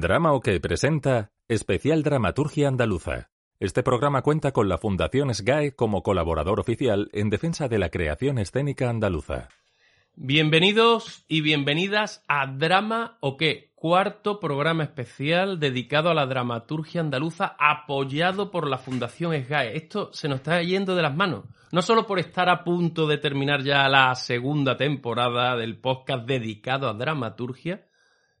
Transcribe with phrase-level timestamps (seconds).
[0.00, 3.30] Drama o que presenta Especial Dramaturgia Andaluza.
[3.60, 8.38] Este programa cuenta con la Fundación SGAE como colaborador oficial en defensa de la creación
[8.38, 9.48] escénica andaluza.
[10.16, 17.56] Bienvenidos y bienvenidas a Drama o qué, cuarto programa especial dedicado a la dramaturgia andaluza
[17.58, 19.76] apoyado por la Fundación SGAE.
[19.76, 23.18] Esto se nos está yendo de las manos, no solo por estar a punto de
[23.18, 27.86] terminar ya la segunda temporada del podcast dedicado a dramaturgia,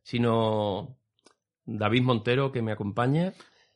[0.02, 0.96] sino
[1.66, 3.32] David Montero que me acompaña.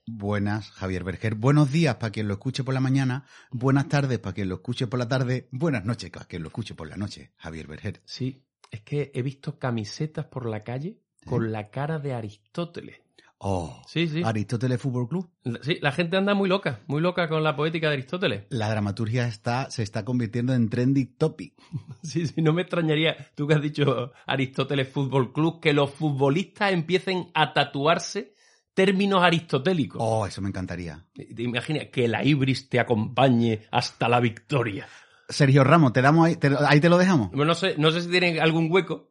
[0.06, 1.34] Buenas, Javier Berger.
[1.34, 3.26] Buenos días para quien lo escuche por la mañana.
[3.50, 5.48] Buenas tardes para quien lo escuche por la tarde.
[5.52, 8.00] Buenas noches para quien lo escuche por la noche, Javier Berger.
[8.04, 13.00] Sí, es que he visto camisetas por la calle con la cara de Aristóteles.
[13.40, 14.22] Oh, Sí, sí.
[14.24, 15.30] Aristóteles Fútbol Club.
[15.62, 18.44] Sí, la gente anda muy loca, muy loca con la poética de Aristóteles.
[18.50, 21.54] La dramaturgia está, se está convirtiendo en trending topic.
[22.02, 26.72] Sí, sí, no me extrañaría, tú que has dicho Aristóteles Fútbol Club, que los futbolistas
[26.72, 28.34] empiecen a tatuarse
[28.74, 30.00] términos aristotélicos.
[30.04, 31.04] Oh, eso me encantaría.
[31.14, 34.86] Te imaginas que la ibris te acompañe hasta la victoria.
[35.28, 37.28] Sergio Ramos, te damos ahí, te- ahí te lo dejamos.
[37.30, 39.10] Bueno, no sé, no sé si tienen algún hueco.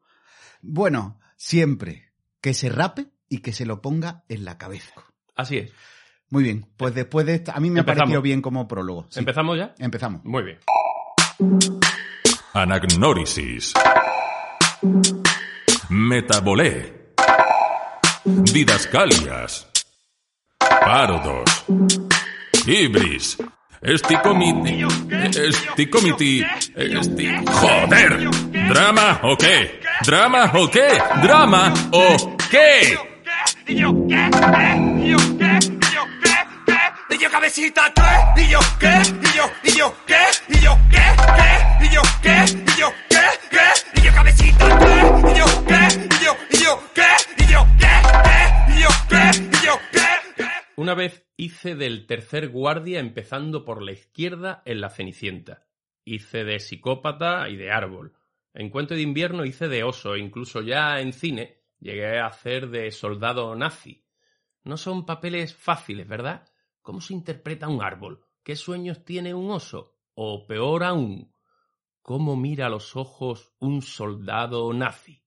[0.61, 4.93] Bueno, siempre que se rape y que se lo ponga en la cabeza.
[5.35, 5.71] Así es.
[6.29, 7.99] Muy bien, pues después de esta, a mí me ha Empezamos.
[8.01, 9.07] parecido bien como prólogo.
[9.09, 9.73] Sí, ¿Empezamos ya?
[9.79, 10.23] Empezamos.
[10.25, 10.59] Muy bien.
[12.53, 13.73] Anagnórisis.
[15.89, 17.13] Metabolé.
[18.25, 19.67] Didascalias.
[20.59, 21.65] Parodos.
[22.65, 23.37] Ibris.
[23.81, 24.83] Esticomiti.
[25.39, 26.43] Esticomiti.
[26.75, 27.27] Esti...
[27.47, 28.29] ¡Joder!
[28.69, 29.79] ¿Drama o qué?
[30.05, 30.87] ¿Drama o qué?
[31.21, 33.16] ¿Drama o qué?
[50.77, 55.67] Una vez hice del tercer guardia empezando por la izquierda en la Cenicienta.
[56.05, 58.13] Hice de psicópata y de árbol.
[58.53, 62.69] En Cuento de invierno hice de oso, e incluso ya en cine llegué a hacer
[62.69, 64.05] de soldado nazi.
[64.63, 66.47] No son papeles fáciles, ¿verdad?
[66.81, 68.25] ¿Cómo se interpreta un árbol?
[68.43, 69.97] ¿Qué sueños tiene un oso?
[70.13, 71.33] O peor aún,
[72.01, 75.23] ¿cómo mira a los ojos un soldado nazi?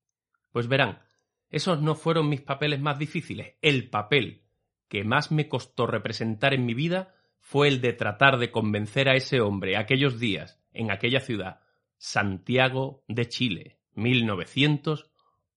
[0.50, 1.00] Pues verán,
[1.48, 3.54] esos no fueron mis papeles más difíciles.
[3.60, 4.44] El papel
[4.88, 9.14] que más me costó representar en mi vida fue el de tratar de convencer a
[9.14, 11.60] ese hombre aquellos días, en aquella ciudad,
[11.96, 13.80] Santiago de Chile,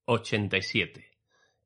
[0.07, 1.09] 1987.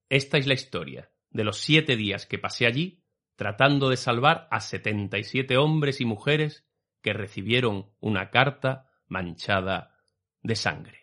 [0.09, 3.03] Esta es la historia de los siete días que pasé allí
[3.36, 6.66] tratando de salvar a 77 hombres y mujeres
[7.02, 9.96] que recibieron una carta manchada
[10.42, 11.02] de sangre.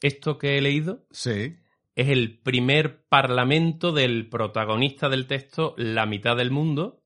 [0.00, 1.56] Esto que he leído Sí.
[1.94, 7.02] es el primer parlamento del protagonista del texto La mitad del mundo,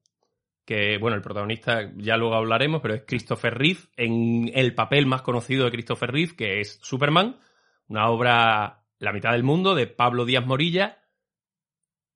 [0.64, 5.22] que, bueno, el protagonista ya luego hablaremos, pero es Christopher Reeve, en el papel más
[5.22, 7.38] conocido de Christopher Reeve, que es Superman,
[7.88, 10.98] una obra La mitad del mundo de Pablo Díaz Morilla,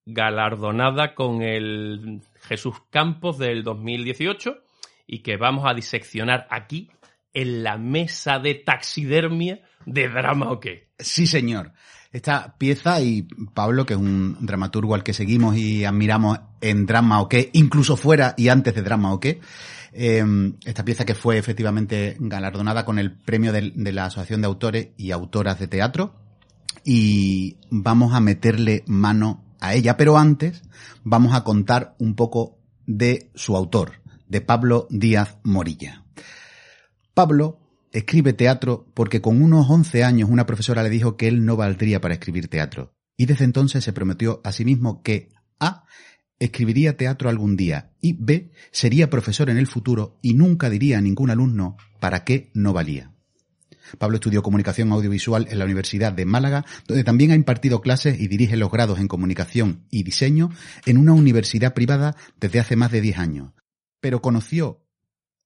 [0.06, 4.62] galardonada con el Jesús Campos del 2018
[5.06, 6.90] y que vamos a diseccionar aquí
[7.32, 10.88] en la mesa de taxidermia de Drama o qué.
[10.98, 11.72] Sí, señor.
[12.12, 13.22] Esta pieza, y
[13.54, 17.96] Pablo, que es un dramaturgo al que seguimos y admiramos en drama o qué, incluso
[17.96, 19.40] fuera y antes de drama o qué,
[19.92, 20.24] eh,
[20.64, 24.88] esta pieza que fue efectivamente galardonada con el premio del- de, la Asociación de Autores
[24.96, 26.14] y Autoras de Teatro,
[26.84, 30.62] y vamos a meterle mano a ella, pero antes
[31.04, 36.04] vamos a contar un poco de su autor, de Pablo Díaz Morilla.
[37.14, 37.58] Pablo
[37.92, 42.00] escribe teatro porque con unos 11 años una profesora le dijo que él no valdría
[42.00, 42.94] para escribir teatro.
[43.16, 45.84] Y desde entonces se prometió a sí mismo que A.
[46.40, 48.50] escribiría teatro algún día y B.
[48.72, 53.12] sería profesor en el futuro y nunca diría a ningún alumno para qué no valía.
[53.98, 58.28] Pablo estudió comunicación audiovisual en la Universidad de Málaga, donde también ha impartido clases y
[58.28, 60.50] dirige los grados en comunicación y diseño
[60.86, 63.52] en una universidad privada desde hace más de 10 años.
[64.00, 64.86] Pero conoció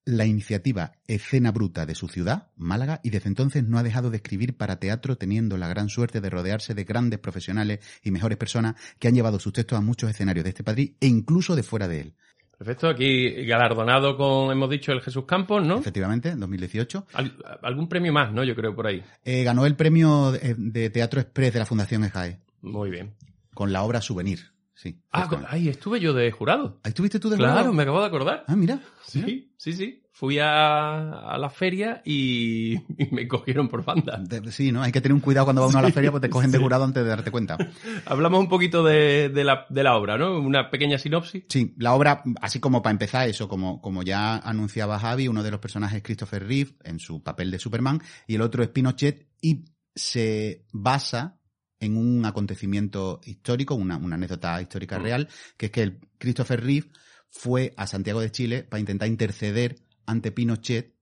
[0.06, 4.16] la iniciativa Escena Bruta de su ciudad, Málaga, y desde entonces no ha dejado de
[4.18, 8.74] escribir para teatro, teniendo la gran suerte de rodearse de grandes profesionales y mejores personas
[8.98, 11.88] que han llevado sus textos a muchos escenarios de este país e incluso de fuera
[11.88, 12.14] de él.
[12.58, 15.78] Perfecto, aquí galardonado con, hemos dicho, el Jesús Campos, ¿no?
[15.78, 17.06] Efectivamente, en 2018.
[17.14, 18.44] Al- algún premio más, ¿no?
[18.44, 19.02] Yo creo por ahí.
[19.24, 23.12] Eh, ganó el premio de, de Teatro Express de la Fundación EJAE Muy bien.
[23.54, 24.53] con la obra Souvenir.
[24.84, 25.00] Sí.
[25.10, 26.78] Ah, con- ahí estuve yo de jurado.
[26.84, 27.72] ¿Ahí estuviste tú de Claro, jurado?
[27.72, 28.44] me acabo de acordar.
[28.46, 28.78] Ah, mira.
[29.06, 30.00] Sí, sí, sí.
[30.16, 32.78] Fui a, a la feria y, y
[33.10, 34.16] me cogieron por banda.
[34.19, 34.81] De- sí, ¿no?
[34.82, 36.58] Hay que tener un cuidado cuando va uno a la feria, pues te cogen de
[36.58, 37.58] jurado antes de darte cuenta.
[38.06, 40.38] Hablamos un poquito de, de la, de la obra, ¿no?
[40.38, 41.44] Una pequeña sinopsis.
[41.48, 45.50] Sí, la obra, así como para empezar eso, como, como ya anunciaba Javi, uno de
[45.50, 49.26] los personajes es Christopher Reeve en su papel de Superman y el otro es Pinochet
[49.40, 49.64] y
[49.96, 51.40] se basa
[51.84, 55.02] en un acontecimiento histórico, una, una anécdota histórica Mm.
[55.02, 56.88] real, que es que el Christopher Reeve
[57.31, 59.76] fue a Santiago de Chile para intentar interceder
[60.06, 60.94] ante Pinochet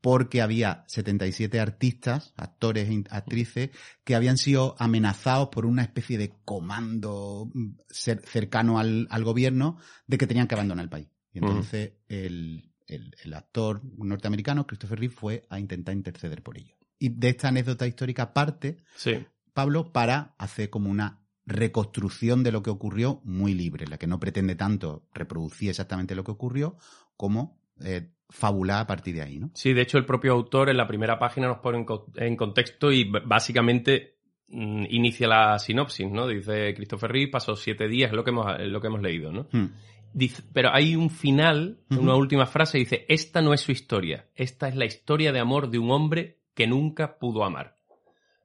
[0.00, 3.70] porque había 77 artistas, actores e actrices,
[4.02, 9.78] que habían sido amenazados por una especie de comando mm, cer- cercano al, al gobierno
[10.08, 11.08] de que tenían que abandonar el país.
[11.32, 16.74] Y entonces el, el- el actor norteamericano, Christopher Reeve, fue a intentar interceder por ello.
[16.98, 19.24] Y de esta anécdota histórica parte Sí.
[19.52, 24.20] Pablo para hacer como una reconstrucción de lo que ocurrió muy libre, la que no
[24.20, 26.76] pretende tanto reproducir exactamente lo que ocurrió
[27.16, 29.50] como eh, fabular a partir de ahí, ¿no?
[29.54, 32.36] Sí, de hecho el propio autor en la primera página nos pone en, co- en
[32.36, 34.16] contexto y básicamente
[34.48, 36.26] mm, inicia la sinopsis, ¿no?
[36.28, 39.48] Dice Christopher Reeve pasó siete días, es lo que hemos, lo que hemos leído, ¿no?
[39.52, 39.66] Hmm.
[40.14, 44.68] Dice- pero hay un final, una última frase, dice, esta no es su historia, esta
[44.68, 47.78] es la historia de amor de un hombre que nunca pudo amar.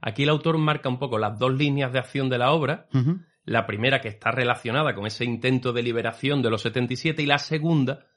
[0.01, 2.87] Aquí el autor marca un poco las dos líneas de acción de la obra,
[3.43, 7.39] la primera que está relacionada con ese intento de liberación de los 77 y la
[7.39, 8.07] segunda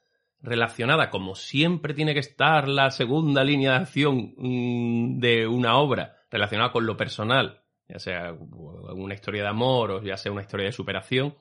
[0.43, 6.17] relacionada, como siempre tiene que estar la segunda línea de acción mm, de una obra,
[6.31, 10.67] relacionada con lo personal, ya sea una historia de amor o ya sea una historia
[10.67, 11.35] de superación,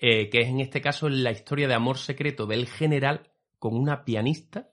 [0.00, 4.04] eh, que es en este caso la historia de amor secreto del general con una
[4.04, 4.68] pianista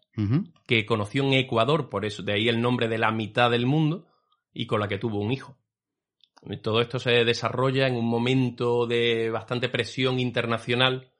[0.66, 4.06] que conoció en Ecuador, por eso de ahí el nombre de la mitad del mundo,
[4.54, 5.57] y con la que tuvo un hijo.
[6.62, 11.12] Todo esto se desarrolla en un momento de bastante presión internacional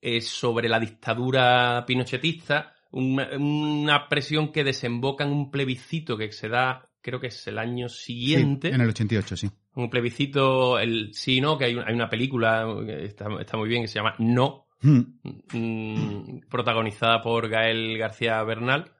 [0.00, 6.48] eh, sobre la dictadura pinochetista, una, una presión que desemboca en un plebiscito que se
[6.48, 8.68] da, creo que es el año siguiente.
[8.68, 9.50] Sí, en el 88, sí.
[9.74, 13.82] Un plebiscito, el sí no, que hay, hay una película que está, está muy bien
[13.82, 15.18] que se llama No, Hmm.
[15.52, 18.92] mm, protagonizada por Gael García Bernal,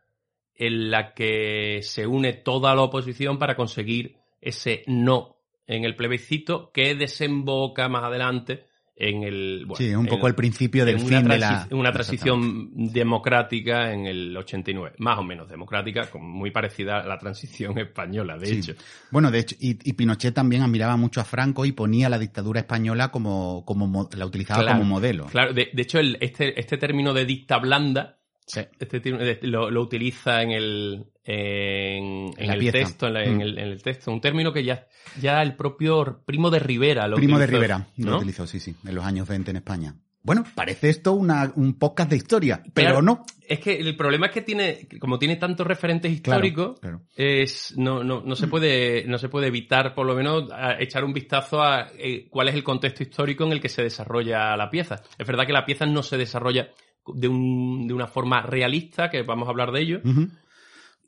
[0.58, 6.70] en la que se une toda la oposición para conseguir ese no en el plebiscito
[6.72, 8.64] que desemboca más adelante
[9.00, 9.64] en el...
[9.66, 11.68] bueno, Sí, un en- poco el principio del fin de la...
[11.70, 17.78] Una transición democrática en el 89, más o menos democrática, muy parecida a la transición
[17.78, 18.58] española, de Sí.
[18.58, 18.74] hecho.
[19.12, 22.60] Bueno, de hecho, y, y Pinochet también admiraba mucho a Franco y ponía la dictadura
[22.60, 25.26] española como, como mo- la utilizaba Claro, como modelo.
[25.26, 28.17] Claro, de, de hecho, el- este, este término de dicta blanda
[28.48, 28.60] Sí.
[28.78, 32.78] este término de- lo, lo utiliza en el en, el pieza.
[32.78, 33.40] texto en, la- en Mm.
[33.42, 34.86] el, en el texto un término que ya
[35.20, 38.94] ya el propio primo de Rivera lo Primo de Rivera lo utilizó, sí, sí, en
[38.94, 39.94] los años 20 en España.
[40.20, 43.02] Bueno, parece esto una, un podcast de historia, pero Claro.
[43.02, 43.24] no.
[43.48, 47.02] es que el problema es que tiene como tiene tantos referentes Claro, históricos claro.
[47.16, 51.04] es no, no, no se puede no se puede evitar por lo menos a echar
[51.04, 54.68] un vistazo a eh, cuál es el contexto histórico en el que se desarrolla la
[54.68, 56.68] pieza es verdad que la pieza no se desarrolla
[57.14, 60.00] de, un, de una forma realista que vamos a hablar de ello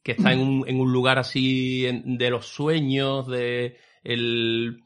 [0.02, 4.82] que está en un, en un lugar así en- de los sueños, de el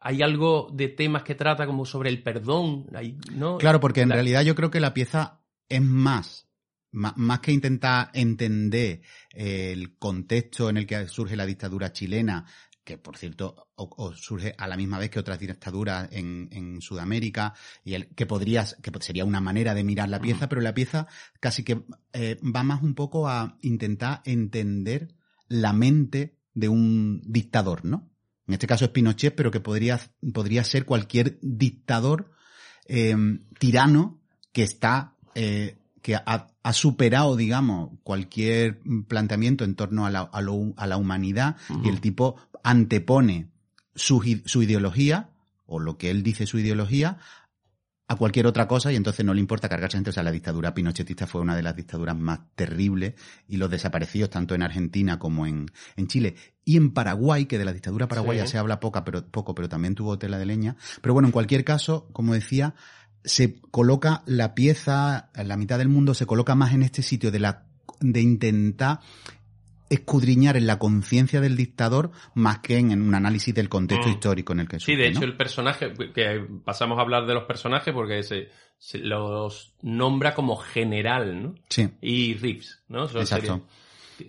[0.00, 2.86] hay algo de temas que trata como sobre el perdón,
[3.34, 3.58] ¿no?
[3.58, 6.48] Claro, porque en La- realidad yo creo que la pieza es más,
[6.92, 12.46] más, que intentar entender el contexto en el que surge la dictadura chilena,
[12.86, 16.80] que por cierto o- o surge a la misma vez que otras dictaduras en, en
[16.80, 17.52] Sudamérica,
[17.84, 21.08] y el, que podrías, que sería una manera de mirar la pieza, pero la pieza
[21.40, 25.08] casi que eh, va más un poco a intentar entender
[25.48, 28.08] la mente de un dictador, ¿no?
[28.46, 29.98] En este caso es Pinochet, pero que podría,
[30.32, 32.30] podría ser cualquier dictador
[32.86, 33.16] eh,
[33.58, 34.20] tirano
[34.52, 36.22] que está, eh, que ha,
[36.62, 41.88] ha superado, digamos, cualquier planteamiento en torno a la, a lo- a la humanidad y
[41.88, 43.48] el tipo antepone
[43.94, 45.30] su, su ideología,
[45.66, 47.18] o lo que él dice su ideología,
[48.08, 50.10] a cualquier otra cosa y entonces no le importa cargarse gente.
[50.10, 53.14] O sea, la dictadura pinochetista fue una de las dictaduras más terribles
[53.48, 57.64] y los desaparecidos tanto en Argentina como en, en Chile y en Paraguay, que de
[57.64, 58.52] la dictadura paraguaya Sí.
[58.52, 60.76] se habla poca, pero, poco, pero también tuvo tela de leña.
[61.00, 62.74] Pero bueno, en cualquier caso, como decía,
[63.24, 67.40] se coloca la pieza, la mitad del mundo se coloca más en este sitio de
[67.40, 67.66] la
[68.00, 69.00] de intentar
[69.90, 74.12] escudriñar en la conciencia del dictador más que en, en un análisis del contexto Mm.
[74.12, 75.26] histórico en el que Sí, surge, de hecho ¿no?
[75.26, 80.56] el personaje, que pasamos a hablar de los personajes porque se, se los nombra como
[80.56, 81.54] general, ¿no?
[81.68, 83.04] Sí, Y Reeves, ¿no?
[83.04, 83.66] Exacto.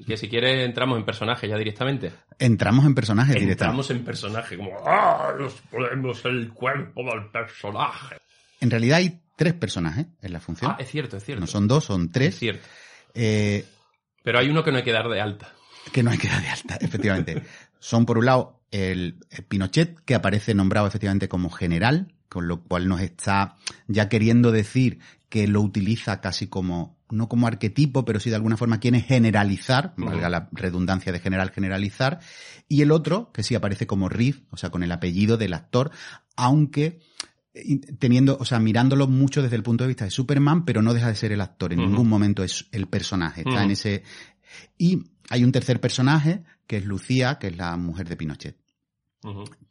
[0.06, 2.12] Que si quieres entramos en personaje ya directamente.
[2.40, 3.64] Entramos en personajes directamente.
[3.64, 5.34] Entramos en personaje, como ¡Ah!
[5.40, 8.18] Nos ponemos el cuerpo del personaje.
[8.60, 10.72] En realidad hay tres personajes en la función.
[10.72, 11.40] Ah, es cierto, es cierto.
[11.42, 12.36] no son dos, son Es tres.
[12.38, 12.68] cierto.
[13.14, 13.66] Eh,
[14.24, 15.54] Pero hay uno que no hay que dar de alta.
[15.92, 17.44] que no hay que dar de alta, efectivamente.
[17.80, 22.62] Son, por un lado, el, el Pinochet, que aparece nombrado efectivamente como general, con lo
[22.64, 23.56] cual nos está
[23.88, 28.58] ya queriendo decir que lo utiliza casi como, no como arquetipo, pero sí de alguna
[28.58, 32.20] forma quiere generalizar, valga la redundancia de general, generalizar.
[32.68, 35.92] Y el otro, que sí aparece como Riff, o sea, con el apellido del actor,
[36.36, 37.00] aunque
[38.00, 41.08] teniendo, o sea, mirándolo mucho desde el punto de vista de Superman, pero no deja
[41.08, 41.74] de ser el actor.
[41.74, 43.42] En ningún momento es el personaje.
[43.42, 44.04] Está en ese.
[44.78, 48.56] Y hay un tercer personaje, que es Lucía, que es la mujer de Pinochet.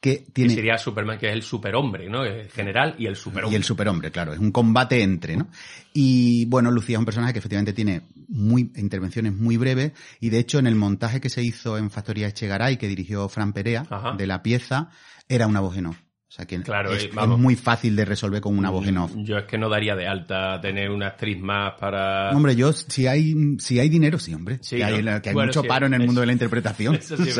[0.00, 0.54] Que Que tiene.
[0.54, 2.24] sería Superman, que es el superhombre, ¿no?
[2.24, 3.54] El general y el superhombre.
[3.54, 4.32] Y el superhombre, claro.
[4.34, 5.48] Es un combate entre, ¿no?
[5.94, 9.92] Y bueno, Lucía es un personaje que efectivamente tiene muy, intervenciones muy breves.
[10.20, 13.52] Y de hecho, en el montaje que se hizo en Factoría Echegaray, que dirigió Fran
[13.52, 14.14] Perea, Ajá.
[14.16, 14.90] de la pieza,
[15.28, 15.98] era una voz en off.
[16.36, 19.12] Sea que Claro, es, muy fácil de resolver con una voz en off.
[19.16, 22.30] Yo es que no daría de alta tener una actriz más para...
[22.32, 24.58] Hombre, yo, si hay, si hay dinero, sí, hombre.
[24.60, 25.22] Sí, que hay, ¿no?
[25.22, 26.94] que hay Bueno, mucho paro en el mundo de la interpretación.
[26.96, 27.30] Eso sí,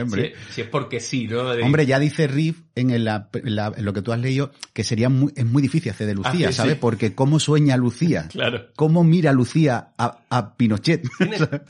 [0.00, 0.34] hombre.
[0.48, 1.52] Si, si es porque sí, ¿no?
[1.52, 4.52] De- Hombre, ya dice Riff en, el- la- la- en lo que tú has leído
[4.72, 6.76] que sería muy, es muy difícil hacer de Lucía, Ah, sí, ¿sabes?
[6.76, 8.66] Porque cómo sueña Lucía, Claro.
[8.76, 11.02] cómo mira Lucía a, a Pinochet.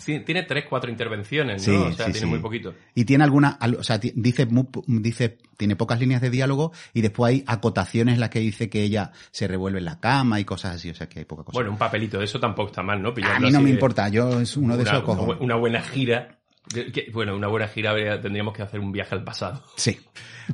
[0.05, 1.85] Tiene, tres, cuatro intervenciones, ¿no?
[1.85, 2.75] O sea, tiene muy poquito.
[2.95, 6.58] Y tiene alguna, al- o sea, dice, muy dice, tiene pocas líneas de diálogo
[6.95, 10.41] y después hay acotaciones en las que dice que ella se revuelve en la cama
[10.41, 11.57] y cosas así, o sea que hay poca cosa.
[11.57, 13.11] Bueno, un papelito de eso tampoco está mal, ¿no?
[13.11, 15.23] a mí no me de- importa, yo es uno de una, esos cojo.
[15.25, 16.39] una bu- una buena gira.
[16.75, 19.63] de- que- bueno, una buena gira tendríamos que hacer un viaje al pasado.
[19.77, 19.99] Sí.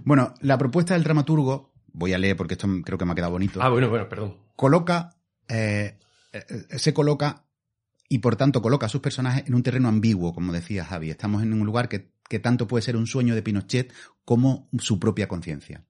[0.05, 3.33] Bueno, la propuesta del dramaturgo, voy a leer porque esto creo que me ha quedado
[3.33, 3.61] bonito.
[3.63, 4.37] Ah, bueno, bueno, perdón.
[4.55, 5.11] coloca,
[5.49, 5.99] eh,
[6.33, 6.43] eh,
[6.79, 7.45] se coloca
[8.09, 11.11] y por tanto coloca a sus personajes en un terreno ambiguo, como decía Javi.
[11.11, 13.93] Estamos en un lugar que, que tanto puede ser un sueño de Pinochet
[14.25, 15.85] como su propia conciencia.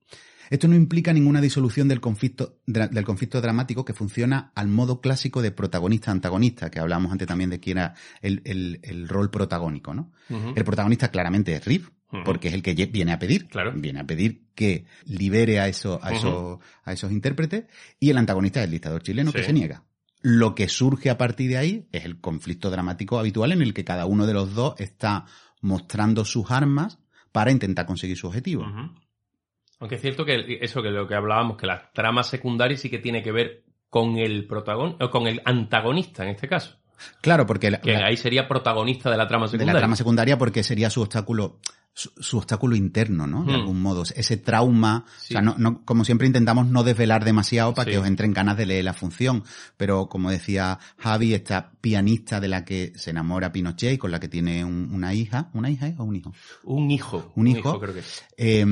[0.50, 5.40] Esto no implica ninguna disolución del conflicto, del conflicto dramático que funciona al modo clásico
[5.40, 10.12] de protagonista-antagonista, que hablábamos antes también de quién era el, el- el rol protagónico, ¿no?
[10.54, 12.24] El protagonista claramente es Riff, Ujú.
[12.24, 13.46] porque es el que viene a pedir.
[13.48, 13.72] Claro.
[13.74, 17.64] Viene a pedir que libere a, eso, a, esos, a esos intérpretes.
[17.98, 19.82] Y el antagonista es el dictador chileno que se niega.
[20.20, 23.84] Lo que surge a partir de ahí es el conflicto dramático habitual en el que
[23.84, 25.24] cada uno de los dos está
[25.64, 26.98] mostrando sus armas
[27.32, 28.64] para intentar conseguir su objetivo.
[29.80, 32.98] Aunque es cierto que eso que lo que hablábamos, que la trama secundaria sí que
[32.98, 36.76] tiene que ver con el protagonista, con el antagonista en este caso.
[37.20, 39.72] Claro, porque la- Que la- ahí sería protagonista de la trama de secundaria.
[39.74, 41.58] la trama secundaria porque sería su obstáculo
[41.96, 43.44] su, su obstáculo interno, ¿no?
[43.44, 43.60] De Hmm.
[43.60, 44.02] algún modo.
[44.02, 45.04] Ese trauma.
[45.20, 45.32] Sí.
[45.32, 47.92] O sea, no, no, como siempre intentamos no desvelar demasiado para Sí.
[47.92, 49.44] que os entren ganas de leer la función.
[49.76, 54.18] Pero como decía Javi, esta pianista de la que se enamora Pinochet y con la
[54.20, 55.50] que tiene un- una hija.
[55.54, 56.32] ¿Una hija eh, o un hijo?
[56.64, 57.32] Un hijo.
[57.36, 57.78] Un hijo.
[57.80, 58.22] creo que es.
[58.36, 58.66] eh,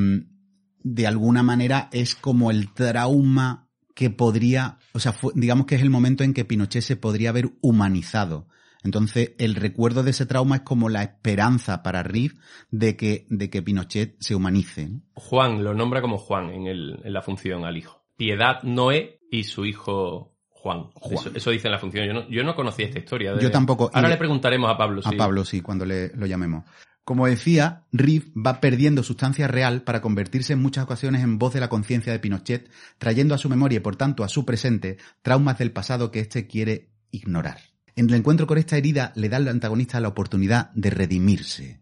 [0.84, 5.82] de alguna manera es como el trauma que podría, o sea, fue- digamos que es
[5.82, 8.48] el momento en que Pinochet se podría haber humanizado.
[8.84, 12.34] Entonces, el recuerdo de ese trauma es como la esperanza para Riff
[12.70, 14.88] de que, de que Pinochet se humanice.
[14.88, 15.00] ¿no?
[15.14, 18.04] Juan, lo nombra como Juan en, el, en la función al hijo.
[18.16, 20.90] Piedad Noé y su hijo Juan.
[20.94, 21.14] Juan.
[21.14, 22.06] Eso, eso dice en la función.
[22.06, 23.32] Yo no, yo no conocía esta historia.
[23.34, 23.90] de- Yo tampoco.
[23.92, 25.00] Ahora le preguntaremos a Pablo.
[25.04, 25.16] A sí.
[25.16, 26.64] Pablo, sí, cuando le, lo llamemos.
[27.04, 31.58] Como decía, Riff va perdiendo sustancia real para convertirse en muchas ocasiones en voz de
[31.58, 35.58] la conciencia de Pinochet, trayendo a su memoria y por tanto a su presente traumas
[35.58, 37.58] del pasado que éste quiere ignorar.
[37.96, 41.80] En el encuentro con esta herida le da al antagonista la oportunidad de redimirse.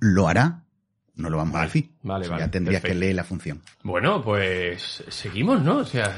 [0.00, 0.62] ¿Lo hará?
[1.14, 1.90] No lo vamos a decir.
[2.02, 3.00] vale, vale, Ya tendrías perfecto.
[3.00, 3.62] que leer la función.
[3.82, 5.78] Bueno, pues seguimos, ¿no?
[5.78, 6.08] O sea,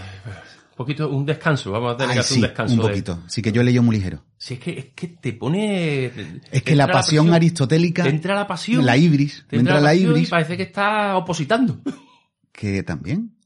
[0.72, 1.70] un poquito, un descanso.
[1.70, 2.74] Vamos a tener Ay, que hacer sí, un descanso.
[2.74, 3.22] un de- poquito.
[3.28, 4.24] Sí que yo he leído muy ligero.
[4.36, 6.06] Sí, es que, es que te pone...
[6.50, 8.84] Es que la pasión aristotélica, Te entra la pasión.
[8.84, 11.80] la ibris, te entra la pasión y ibris, parece que está opositando.
[12.50, 13.36] que también.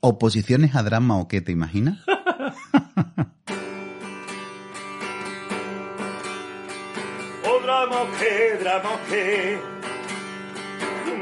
[0.00, 2.00] Oposiciones a drama o qué, ¿te imaginas?
[7.82, 9.58] Oh drama que, drama que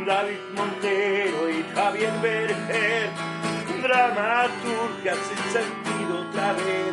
[0.06, 3.10] David Montero y Javier Berger.
[3.82, 6.92] Dramaturgia sin sentido otra vez.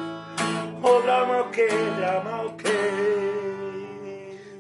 [0.82, 2.78] Oh drama que, drama que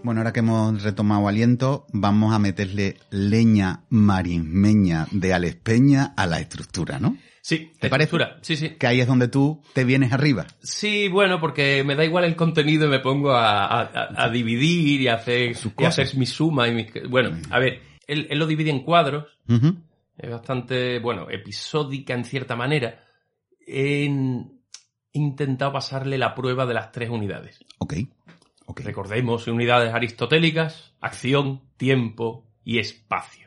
[0.03, 6.25] Bueno, ahora que hemos retomado aliento, vamos a meterle leña marismeña de Alex Peña a
[6.25, 7.15] la estructura, ¿no?
[7.47, 8.17] Sí, ¿Te parece?
[8.41, 8.69] Sí, sí.
[8.71, 10.45] Que ahí es donde tú te vienes arriba.
[10.61, 14.29] Sí, bueno, porque me da igual el contenido y me pongo a, a- a- a
[14.29, 15.99] dividir y a hacer, Sus y cosas.
[15.99, 16.87] hacer mi suma y mis...
[17.09, 19.27] Bueno, a ver, él, él lo divide en cuadros,
[20.17, 23.01] es bastante, bueno, episódica en cierta manera.
[23.65, 24.59] En-
[25.13, 27.59] He intentado pasarle la prueba de las tres unidades.
[27.79, 27.93] Ok.
[28.65, 28.81] Ok.
[28.81, 33.46] Recordemos unidades aristotélicas, acción, tiempo y espacio.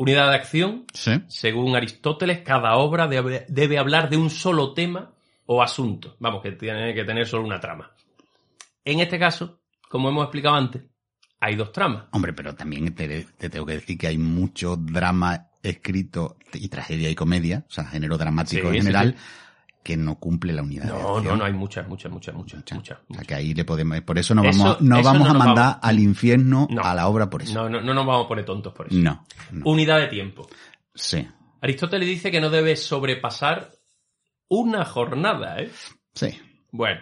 [0.00, 1.12] Unidad de acción, Sí.
[1.28, 5.12] según Aristóteles, cada obra debe, debe hablar de un solo tema
[5.44, 6.16] o asunto.
[6.20, 7.90] Vamos, que tiene que tener solo una trama.
[8.82, 10.82] En este caso, como hemos explicado antes,
[11.38, 12.04] hay dos tramas.
[12.12, 17.10] Hombre, pero también te, te tengo que decir que hay mucho drama escrito y tragedia
[17.10, 19.16] y comedia, o sea, género dramático Sí, en sí, general,
[19.82, 20.84] que no cumple la unidad.
[20.84, 22.74] de No, no, no, hay muchas, muchas, muchas, muchas, Mucha.
[22.74, 22.98] muchas.
[23.08, 25.34] O sea, que ahí le podemos, por eso no Eso- vamos, no eso vamos no
[25.34, 25.78] a mandar vamos.
[25.82, 26.82] al infierno No.
[26.82, 27.54] a la obra por eso.
[27.54, 28.96] No, no, no nos vamos a poner tontos por eso.
[28.98, 29.24] No.
[29.52, 29.64] no.
[29.64, 30.48] Unidad de tiempo.
[30.94, 31.26] Sí.
[31.62, 33.70] Aristóteles dice que no debe sobrepasar
[34.48, 35.70] una jornada, ¿eh?
[36.14, 36.28] Sí.
[36.72, 37.00] Bueno,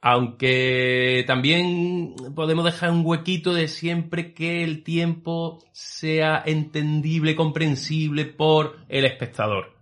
[0.00, 8.76] aunque también podemos dejar un huequito de siempre que el tiempo sea entendible, comprensible por
[8.88, 9.76] el espectador.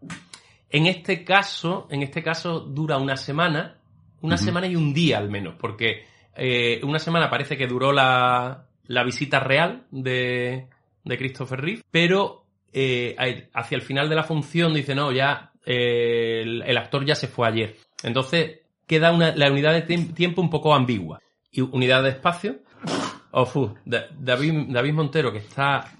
[0.70, 3.78] En este caso, en este caso dura una semana,
[4.22, 6.04] una semana y un día al menos, porque
[6.36, 10.66] eh, una semana parece que duró la, la visita real de,
[11.04, 13.14] de Christopher Reeve, pero eh,
[13.54, 17.28] hacia el final de la función dice, no, ya eh, el, el actor ya se
[17.28, 17.76] fue ayer.
[18.02, 21.20] Entonces queda una, la unidad de tiemp- tiempo un poco ambigua.
[21.50, 22.56] Y unidad de espacio,
[23.30, 25.92] oh, fu, Da- David, David Montero, que está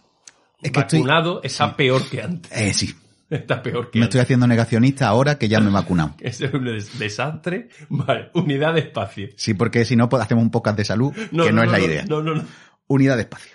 [0.61, 2.51] Es que estoy- vacunado, está peor que antes.
[2.53, 2.95] Eh, sí.
[3.31, 4.15] Está peor que Me antes.
[4.17, 6.15] estoy haciendo negacionista ahora que ya me he vacunado.
[6.21, 7.69] Es un des- desastre.
[7.89, 9.29] Vale, unidad de espacio.
[9.37, 12.05] Sí, porque si no, pues hacemos un podcast de salud, que no, es la idea.
[12.09, 12.45] No, no, no.
[12.89, 13.53] Unidad de espacio.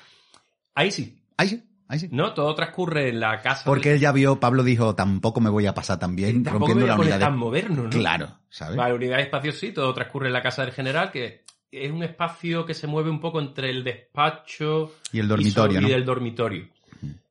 [0.76, 1.18] Ahí sí.
[1.38, 2.10] Ahí sí, ahí sí.
[2.12, 3.64] No, todo transcurre en la casa.
[3.66, 6.76] Porque él ya vio, Pablo dijo, tampoco me voy a pasar tan bien Tampoco rompiendo
[6.76, 7.40] me voy la a poner unidad tan de...
[7.40, 7.90] moderno, ¿no?
[7.90, 8.76] Claro, ¿sabes?
[8.78, 12.04] Vale, unidad de espacio sí, todo transcurre en la casa del general, que es un
[12.04, 15.88] espacio que se mueve un poco entre el despacho Y el dormitorio, y, ¿no?
[15.90, 16.68] y el dormitorio.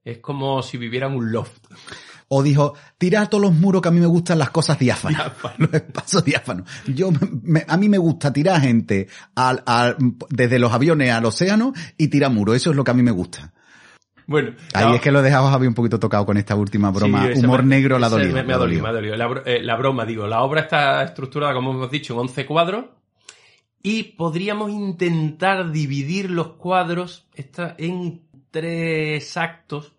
[0.02, 1.66] Es como si viviera en un loft.
[2.32, 5.32] O dijo, tira a todos los muros que a mí me gustan las cosas diáfanas.
[5.72, 6.68] Espacios diáfanos.
[6.86, 7.10] Yo,
[7.42, 9.96] me- a mí me gusta tirar gente al, al-
[10.28, 12.54] desde los aviones al océano y tirar muros.
[12.54, 13.52] Eso es lo que a mí me gusta.
[14.28, 17.30] Bueno, Ahí es que lo dejaba Javi un poquito tocado con esta última broma.
[17.34, 18.32] Sí, Humor me- negro la dolido.
[18.32, 18.82] Me, me la ha dolido, dolido.
[18.84, 19.44] me ha dolido.
[19.44, 22.84] La, eh, la broma, digo, la obra está estructurada, como hemos dicho, en 11 cuadros
[23.82, 28.22] y podríamos intentar dividir los cuadros esta- en
[28.52, 29.94] tres actos,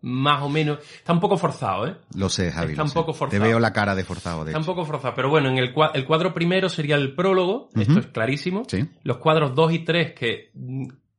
[0.00, 0.78] más o menos.
[0.96, 1.96] Está un poco forzado, ¿eh?
[2.14, 2.70] Lo sé, Javi.
[2.72, 2.94] Está un sé.
[2.94, 3.42] poco Te forzado.
[3.44, 4.72] veo la cara de forzado, de Está un hecho.
[4.74, 8.00] poco forzado, pero bueno, en el, cua- el cuadro primero sería el prólogo, esto Ujú.
[8.00, 8.62] es clarísimo.
[8.68, 8.84] Sí.
[9.02, 10.50] Los cuadros 2 y 3 que,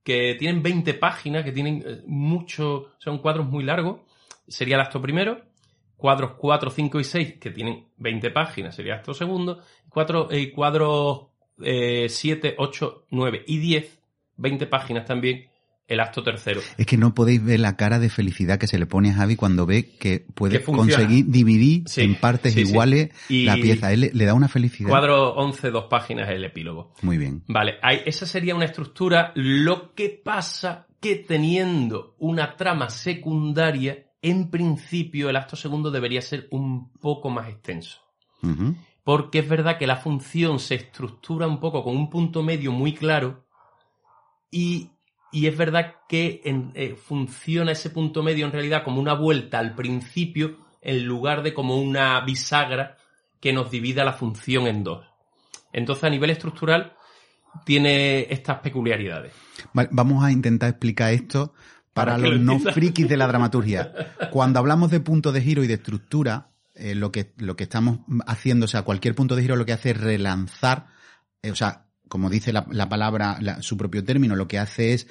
[0.04, 4.01] que tienen 20 páginas, que tienen eh, mucho, son cuadros muy largos,
[4.47, 5.41] sería el acto primero.
[5.97, 9.60] Cuadros 4, 5 y 6 que tienen 20 páginas, sería el acto segundo.
[9.89, 11.23] Cuatro, eh, cuadros
[11.62, 13.99] eh, 7, 8, 9 y 10,
[14.38, 15.48] 20 páginas también,
[15.89, 16.62] el acto tercero.
[16.78, 19.36] Es que no podéis ver la cara de felicidad que se le pone a Javi
[19.36, 22.69] cuando ve que puede Que conseguir dividir Sí, en partes sí, sí.
[22.71, 23.91] iguales Y- la pieza.
[23.91, 24.89] Él le, le da una felicidad.
[24.89, 26.93] Cuadro 11, dos páginas, el epílogo.
[27.02, 27.43] Muy bien.
[27.47, 29.32] Vale, hay- esa sería una estructura.
[29.36, 36.47] Lo que pasa que teniendo una trama secundaria, en principio el acto segundo debería ser
[36.52, 38.02] un poco más extenso.
[39.04, 42.93] Porque es verdad que la función se estructura un poco con un punto medio muy
[42.93, 43.45] claro
[44.52, 44.89] y,
[45.32, 49.60] y es verdad que en- eh, funciona ese punto medio en realidad como una vuelta
[49.60, 52.98] al principio en lugar de como una bisagra
[53.39, 55.06] que nos divida la función en dos.
[55.72, 56.94] Entonces a nivel estructural
[57.65, 59.34] tiene estas peculiaridades.
[59.74, 61.54] Vale, vamos a intentar explicar esto
[61.94, 63.92] para los lo no frikis de la dramaturgia.
[64.32, 68.00] Cuando hablamos de punto de giro y de estructura, eh, lo, que, lo que estamos
[68.26, 70.88] haciendo, o sea, cualquier punto de giro lo que hace es relanzar,
[71.42, 74.93] eh, o sea, como dice la, la palabra, la- su propio término, lo que hace
[74.93, 75.08] es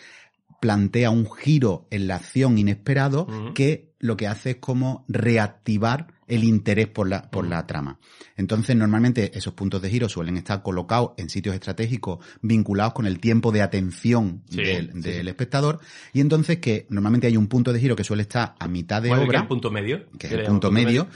[0.60, 6.44] plantea un giro en la acción inesperado que lo que hace es como reactivar el
[6.44, 7.98] interés por la, por la trama.
[8.36, 13.18] Entonces, normalmente esos puntos de giro suelen estar colocados en sitios estratégicos vinculados con el
[13.18, 15.28] tiempo de atención Sí, del, sí, del sí.
[15.28, 15.80] espectador.
[16.12, 19.08] Y entonces que normalmente hay un punto de giro que suele estar a mitad de
[19.08, 20.06] ¿Cuál es obra, el punto medio?
[20.18, 21.08] que es el punto medio,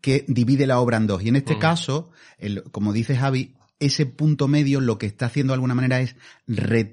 [0.00, 1.22] que divide la obra en dos.
[1.22, 5.52] Y en este caso, el- como dice Javi, ese punto medio lo que está haciendo
[5.52, 6.16] de alguna manera es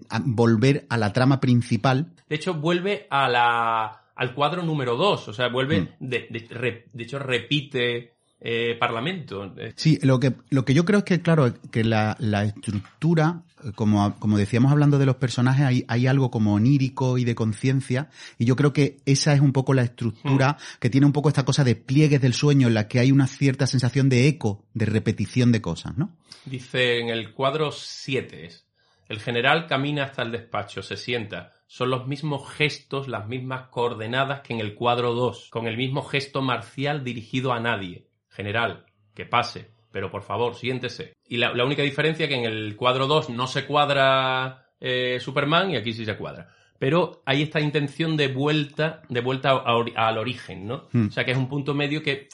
[0.09, 2.13] a- volver a la trama principal.
[2.29, 5.27] De hecho, vuelve a la, al cuadro número 2.
[5.27, 5.87] O sea, vuelve, Mm.
[5.99, 9.53] de, de- re- de hecho, repite eh, Parlamento.
[9.57, 13.43] Eh, Sí, lo que, lo que yo creo es que, claro, que la, la estructura,
[13.63, 17.35] eh, como, como decíamos hablando de los personajes, hay, hay algo como onírico y de
[17.35, 21.29] conciencia, y yo creo que esa es un poco la estructura que tiene un poco
[21.29, 24.65] esta cosa de pliegues del sueño en la que hay una cierta sensación de eco,
[24.73, 26.15] de repetición de cosas, ¿no?
[26.45, 28.65] Dice en el cuadro 7 es,
[29.07, 31.53] el general camina hasta el despacho, se sienta.
[31.67, 36.01] Son los mismos gestos, las mismas coordenadas que en el cuadro 2, con el mismo
[36.03, 38.04] gesto marcial dirigido a nadie.
[38.35, 39.73] General, que pase.
[39.91, 41.13] pero por favor, siéntese.
[41.29, 45.19] Y la, la única diferencia es que en el cuadro 2 no se cuadra eh,
[45.21, 46.49] Superman y aquí sí se cuadra.
[46.77, 50.89] Pero hay esta intención de vuelta, de vuelta a- a ori- al origen, ¿no?
[50.91, 51.07] Hmm.
[51.07, 52.27] O sea que es un punto medio que,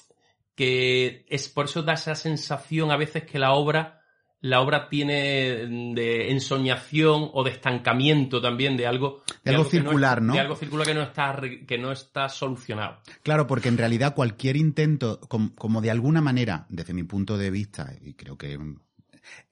[0.56, 4.01] que es por eso da esa sensación a veces que la obra
[4.42, 10.18] la obra tiene de ensoñación o de estancamiento también de algo De algo no circular,
[10.18, 10.34] es- ¿no?
[10.34, 14.58] de algo circular que no está que no está solucionado Claro, porque en realidad cualquier
[14.58, 18.76] intento, com- como, de alguna manera, desde mi punto de vista, y creo que mm,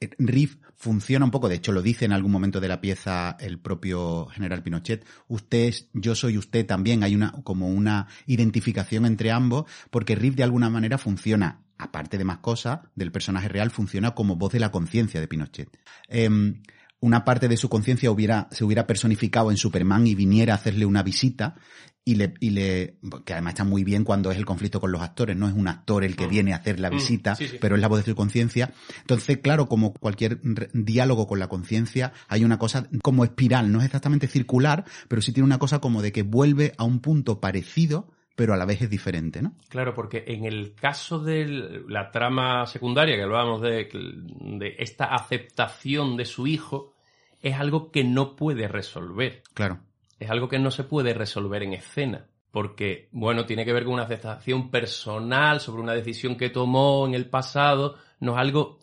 [0.01, 3.37] eh, Riff funciona un poco, de hecho lo dice en algún momento de la pieza
[3.39, 9.05] el propio general Pinochet, usted es, yo soy usted también, hay una, como una identificación
[9.05, 13.71] entre ambos, porque Riff de alguna manera funciona, aparte de más cosas, del personaje real,
[13.71, 15.69] funciona como voz de la conciencia de Pinochet.
[16.07, 16.61] Em,
[16.99, 20.85] una parte de su conciencia hubiera, se hubiera personificado en Superman y viniera a hacerle
[20.85, 21.55] una visita
[22.03, 25.01] y le, y le, que además está muy bien cuando es el conflicto con los
[25.01, 26.29] actores, no es un actor el que Mm.
[26.29, 27.57] viene a hacer la Mm, visita, sí, sí.
[27.61, 28.73] pero es la voz de su conciencia.
[29.01, 30.41] Entonces, claro, como cualquier
[30.73, 35.31] diálogo con la conciencia, hay una cosa como espiral, no es exactamente circular, pero sí
[35.31, 38.81] tiene una cosa como de que vuelve a un punto parecido, pero a la vez
[38.81, 39.53] es diferente, ¿no?
[39.67, 46.15] Claro, porque en el caso de la trama secundaria que hablábamos de, de esta aceptación
[46.15, 46.93] de su hijo,
[47.41, 49.43] es algo que no puede resolver.
[49.53, 49.81] Claro.
[50.21, 52.27] Es algo que no se puede resolver en escena.
[52.49, 57.15] Porque, bueno, tiene que ver con una aceptación personal sobre una decisión que tomó en
[57.15, 57.97] el pasado.
[58.21, 58.79] No es algo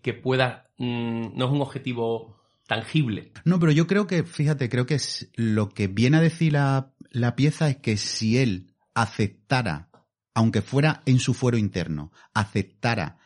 [0.00, 0.68] que pueda.
[0.78, 2.36] mm, no es un objetivo
[2.68, 3.32] tangible.
[3.44, 6.92] No, pero yo creo que, fíjate, creo que es, lo que viene a decir la,
[7.10, 9.90] la pieza es que si él aceptara,
[10.34, 13.18] aunque fuera en su fuero interno, aceptara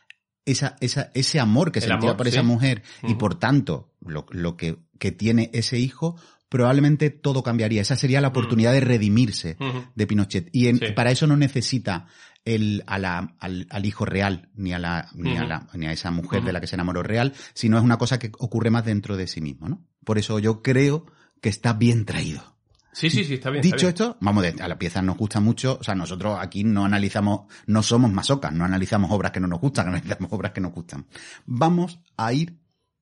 [0.44, 2.32] esa, esa, ese amor que El sentía amor, por sí.
[2.32, 6.16] esa mujer y por tanto lo, lo que, que tiene ese hijo,
[6.48, 7.82] probablemente todo cambiaría.
[7.82, 9.56] Esa sería la oportunidad de redimirse
[9.94, 10.48] de Pinochet.
[10.52, 10.92] Y en- Sí.
[10.94, 12.06] para eso no necesita
[12.44, 15.92] el, a la- al, al hijo real, ni a, la, ni, a la, ni a
[15.92, 18.84] esa mujer de la que se enamoró real, sino es una cosa que ocurre más
[18.84, 19.84] dentro de sí mismo, ¿no?
[20.04, 21.06] Por eso yo creo
[21.42, 22.55] que está bien traído.
[22.98, 23.62] Sí, sí, sí, está bien.
[23.62, 23.94] está Dicho bien.
[23.94, 27.42] esto, vamos, de- a la pieza nos gusta mucho, o sea, nosotros aquí no analizamos,
[27.66, 31.06] no somos masocas, no analizamos obras que no nos gustan, analizamos obras que nos gustan.
[31.44, 32.56] Vamos a ir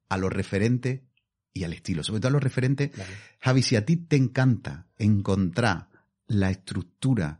[0.08, 1.04] a lo referente
[1.52, 3.10] y al estilo, sobre todo a lo referente Vale.
[3.40, 5.88] Javi, si a ti te encanta encontrar
[6.26, 7.38] la estructura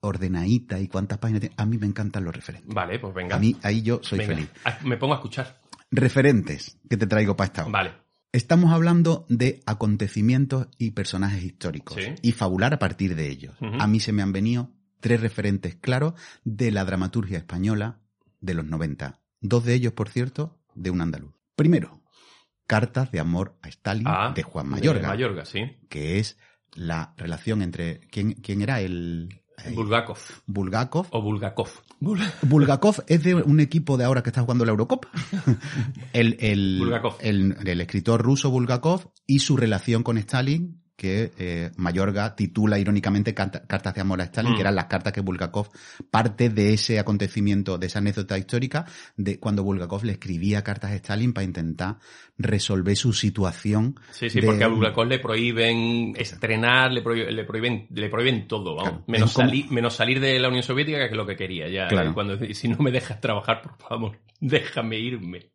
[0.00, 2.74] ordenadita y cuántas páginas tiene, a mí me encantan los referentes.
[2.74, 3.36] Vale, pues venga.
[3.36, 4.34] A mí, ahí yo soy Venga.
[4.34, 4.50] feliz.
[4.84, 5.60] Me pongo a escuchar.
[5.90, 7.72] Referentes que te traigo para esta obra.
[7.72, 8.01] Vale.
[8.32, 12.14] Estamos hablando de acontecimientos y personajes históricos Sí.
[12.22, 13.54] y fabular a partir de ellos.
[13.60, 16.14] A mí se me han venido tres referentes claros
[16.44, 18.00] de la dramaturgia española
[18.40, 19.20] de los 90.
[19.42, 21.34] Dos de ellos, por cierto, de un andaluz.
[21.56, 22.00] Primero,
[22.66, 25.60] Cartas de amor a Stalin Ah, de Juan Mayorga, de Mayorga, sí.
[25.90, 26.38] que es
[26.74, 30.16] la relación entre quién, quién era el eh, Bulgakov.
[30.46, 31.06] Bulgakov.
[31.10, 31.68] O Bulgakov.
[32.42, 35.08] Bulgakov es de un equipo de ahora que está jugando la Eurocopa.
[36.12, 36.82] el, el,
[37.20, 43.34] el, el escritor ruso Bulgakov y su relación con Stalin, que eh, Mayorga titula irónicamente
[43.34, 44.54] Carta- Cartas de amor a Stalin, Mm.
[44.54, 45.68] que eran las cartas que Bulgakov,
[46.12, 48.86] parte de ese acontecimiento, de esa anécdota histórica,
[49.16, 51.96] de cuando Bulgakov le escribía cartas a Stalin para intentar
[52.38, 53.96] resolver su situación.
[54.12, 58.46] Sí, sí, de- porque a Bulgakov le prohíben estrenar, le prohíben, le prohíben, le prohíben
[58.46, 58.90] todo, vamos.
[58.92, 61.68] Claro, menos, como- salir, menos salir de la Unión Soviética, que es lo que quería
[61.68, 61.88] ya.
[61.88, 62.10] Claro.
[62.10, 65.50] Y Cuando, si no me dejas trabajar, por favor, déjame irme.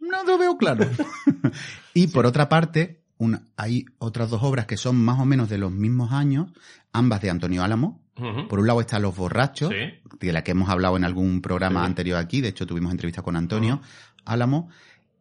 [0.00, 0.86] No lo veo claro.
[1.94, 5.58] y por otra parte, una- hay otras dos obras que son más o menos de
[5.58, 6.50] los mismos años,
[6.92, 8.00] ambas de Antonio Álamo.
[8.48, 10.08] Por un lado está Los Borrachos, Sí.
[10.18, 11.86] de la que hemos hablado en algún programa Sí.
[11.86, 13.80] anterior aquí, de hecho tuvimos entrevista con Antonio
[14.24, 14.68] Álamo,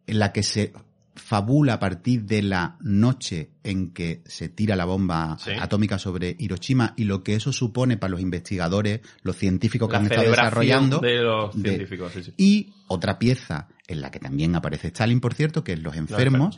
[0.08, 0.74] en la que se
[1.14, 5.52] fabula a partir de la noche en que se tira la bomba Sí.
[5.60, 10.00] atómica sobre Hiroshima y lo que eso supone para los investigadores, los científicos que La
[10.00, 11.00] han estado desarrollando.
[11.00, 12.34] de los de- científicos, sí, sí.
[12.38, 16.58] Y otra pieza en la que también aparece Stalin, por cierto, que es Los Enfermos.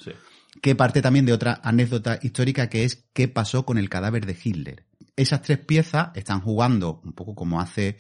[0.62, 4.38] Que parte también de otra anécdota histórica que es qué pasó con el cadáver de
[4.42, 4.86] Hitler.
[5.16, 7.98] Esas tres piezas están jugando, un poco como hace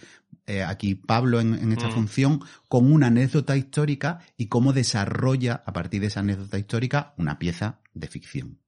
[0.47, 1.91] eh, aquí Pablo en, en esta Mm.
[1.91, 7.37] función, con una anécdota histórica y cómo desarrolla a partir de esa anécdota histórica una
[7.37, 8.59] pieza de ficción.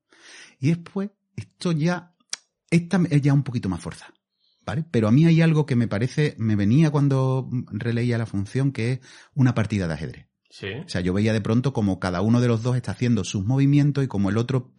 [0.60, 2.14] Y después, esto ya,
[2.70, 4.14] esta es ya un poquito más forzada.
[4.64, 4.86] ¿Vale?
[4.92, 8.92] Pero a mí hay algo que me parece, me venía cuando releía la función, que
[8.92, 9.00] es
[9.34, 10.28] una partida de ajedrez.
[10.52, 10.68] Sí.
[10.86, 13.46] O sea, yo veía de pronto como cada uno de los dos está haciendo sus
[13.46, 14.72] movimientos y como el otro,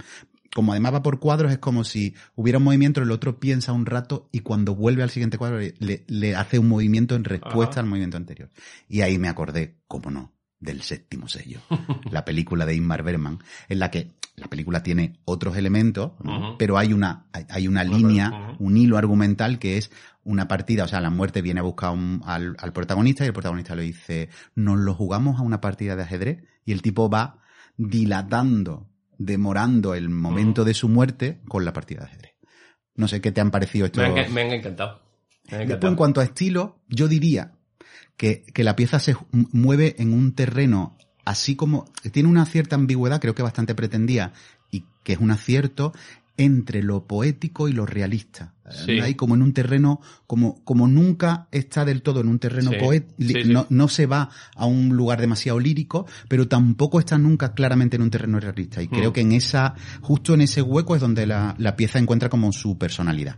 [0.54, 3.86] como además va por cuadros, es como si hubiera un movimiento, el otro piensa un
[3.86, 7.80] rato y cuando vuelve al siguiente cuadro le, le hace un movimiento en respuesta Ajá.
[7.80, 8.50] al movimiento anterior.
[8.86, 11.60] Y ahí me acordé, cómo no, del séptimo sello,
[12.10, 16.12] la película de Ingmar Bergman, en la que la película tiene otros elementos,
[16.58, 19.90] pero hay una, hay- una línea, un hilo argumental que es
[20.24, 23.32] una partida, o sea, la muerte viene a buscar un- al, al protagonista y el
[23.34, 27.40] protagonista le dice, nos lo jugamos a una partida de ajedrez y el tipo va
[27.76, 32.32] dilatando, demorando el momento de su muerte con la partida de ajedrez.
[32.94, 34.02] No sé qué te han parecido estos...
[34.02, 35.02] Me han, me han encantado.
[35.50, 35.92] Me han Después, encantado.
[35.92, 37.52] en cuanto a estilo, yo diría
[38.22, 43.20] que, que la pieza se mueve en un terreno así como tiene una cierta ambigüedad,
[43.20, 44.32] creo que bastante pretendía,
[44.70, 45.92] y que es un acierto
[46.36, 48.54] entre lo poético y lo realista.
[48.70, 49.00] Sí.
[49.00, 52.76] Ahí como en un terreno, como, como nunca está del todo en un terreno Sí,
[52.78, 53.48] poético, sí.
[53.52, 58.02] no, no se va a un lugar demasiado lírico, pero tampoco está nunca claramente en
[58.02, 58.80] un terreno realista.
[58.82, 59.12] Y creo Mm.
[59.12, 62.78] que en esa, justo en ese hueco es donde la, la pieza encuentra como su
[62.78, 63.36] personalidad.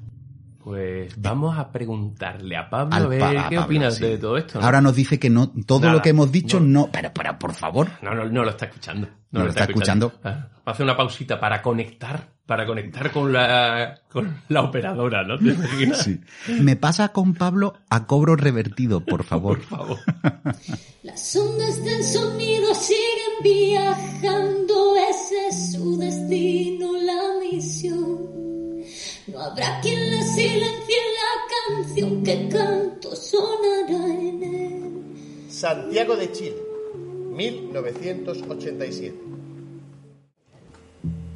[0.64, 4.02] Pues vamos a preguntarle a Pablo Al a ver a qué Pablo, opinas sí.
[4.04, 4.58] de todo esto.
[4.58, 4.64] ¿no?
[4.64, 6.86] Ahora nos dice que no, todo Nada, lo que hemos dicho no.
[6.86, 7.88] no, pero, pero por favor.
[8.00, 9.06] No, no, no lo está escuchando.
[9.30, 9.68] No lo está
[10.24, 15.36] Ah, Hace una pausita para conectar, para conectar con la, con la operadora, ¿no?
[15.38, 16.08] ¿Te imaginas?
[16.48, 19.58] Me pasa con Pablo a cobro revertido, por favor.
[19.58, 19.98] Por favor.
[21.02, 28.33] Las ondas del sonido siguen viajando, ese es su destino, la misión.
[29.26, 35.50] No habrá quien la silencie la canción que canto sonará en él.
[35.50, 36.56] Santiago de Chile,
[37.30, 39.16] 1987.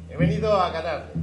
[0.09, 1.13] He venido a ganarle.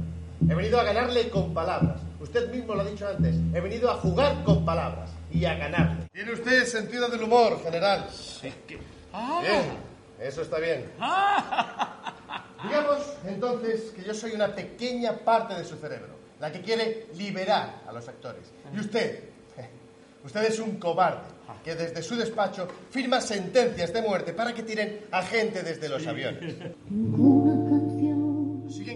[0.49, 2.01] He venido a ganarle con palabras.
[2.19, 3.35] Usted mismo lo ha dicho antes.
[3.53, 6.07] He venido a jugar con palabras y a ganarle.
[6.11, 8.09] ¿Tiene usted sentido del humor, general?
[8.41, 9.77] Bien,
[10.19, 10.91] eso está bien.
[12.63, 17.81] Digamos entonces que yo soy una pequeña parte de su cerebro, la que quiere liberar
[17.87, 18.53] a los actores.
[18.73, 19.29] Y usted,
[20.23, 25.01] usted es un cobarde que desde su despacho firma sentencias de muerte para que tiren
[25.11, 26.55] a gente desde los aviones.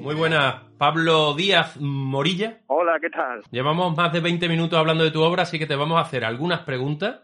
[0.01, 2.59] Muy buena, Pablo Díaz Morilla.
[2.67, 3.41] Hola, ¿qué tal?
[3.51, 6.25] Llevamos más de 20 minutos hablando de tu obra, así que te vamos a hacer
[6.25, 7.21] algunas preguntas,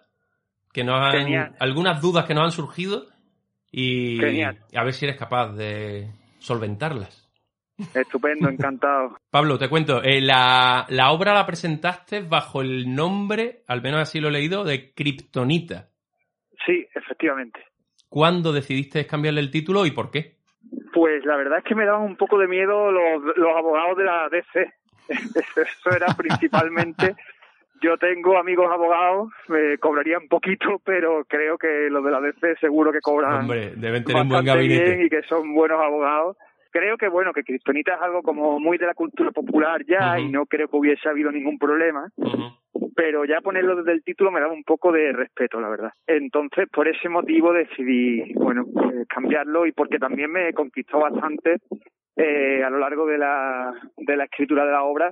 [0.71, 1.55] que nos han, Genial.
[1.59, 3.07] algunas dudas que nos han surgido
[3.71, 4.59] y Genial.
[4.75, 7.26] a ver si eres capaz de solventarlas.
[7.93, 9.17] Estupendo, encantado.
[9.29, 14.19] Pablo, te cuento, eh, la, la obra la presentaste bajo el nombre, al menos así
[14.19, 15.89] lo he leído, de Kryptonita.
[16.65, 17.59] Sí, efectivamente.
[18.09, 20.37] ¿Cuándo decidiste cambiarle el título y por qué?
[20.93, 24.03] Pues la verdad es que me daban un poco de miedo los, los abogados de
[24.03, 24.73] la DC.
[25.09, 27.15] Eso era principalmente.
[27.81, 32.91] Yo tengo amigos abogados, me cobrarían poquito, pero creo que los de la DC seguro
[32.91, 35.05] que cobran Hombre, deben tener un buen bastante bien gabinete.
[35.05, 36.37] y que son buenos abogados.
[36.77, 40.29] Creo que bueno, que Cristonita es algo como muy de la cultura popular ya y
[40.29, 42.07] no creo que hubiese habido ningún problema.
[42.95, 45.91] Pero ya ponerlo desde el título me daba un poco de respeto, la verdad.
[46.05, 51.57] Entonces, por ese motivo decidí, bueno, eh, cambiarlo y porque también me conquistó bastante
[52.15, 55.11] eh, a lo largo de la, de la escritura de la obra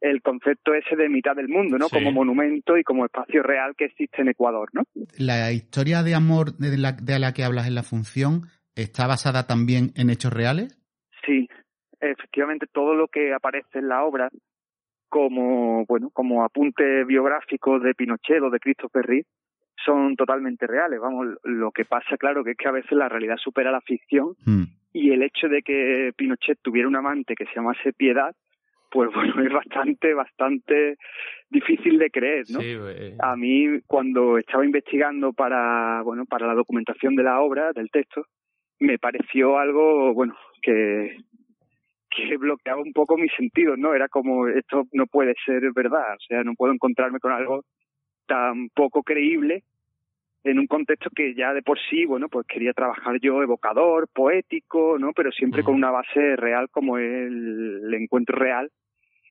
[0.00, 1.86] el concepto ese de mitad del mundo, ¿no?
[1.88, 1.94] Sí.
[1.94, 4.82] Como monumento y como espacio real que existe en Ecuador, ¿no?
[5.18, 9.46] La historia de amor de la, de la que hablas en la función está basada
[9.46, 10.75] también en hechos reales.
[12.00, 14.28] Efectivamente todo lo que aparece en la obra
[15.08, 19.26] como bueno como apuntes biográficos de Pinochet o de Christopher Reeve
[19.84, 21.00] son totalmente reales.
[21.00, 24.34] Vamos, lo que pasa, claro, que es que a veces la realidad supera la ficción
[24.44, 24.64] Hmm.
[24.92, 28.34] y el hecho de que Pinochet tuviera un amante que se llamase Piedad,
[28.90, 30.96] pues bueno, es bastante, bastante
[31.50, 32.60] difícil de creer, ¿no?
[32.60, 37.72] Sí, eh, A mí, cuando estaba investigando para, bueno, para la documentación de la obra,
[37.72, 38.26] del texto,
[38.80, 41.16] me pareció algo, bueno, que,
[42.16, 43.94] que bloqueaba un poco mis sentidos, ¿no?
[43.94, 47.62] Era como, esto no puede ser verdad, o sea, no puedo encontrarme con algo
[48.26, 49.62] tan poco creíble
[50.44, 54.96] en un contexto que ya de por sí, bueno, pues quería trabajar yo evocador, poético,
[54.98, 55.12] ¿no?
[55.12, 58.70] Pero siempre con una base real como el, encuentro real